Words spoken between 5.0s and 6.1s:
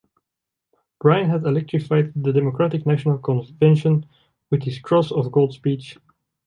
of Gold speech.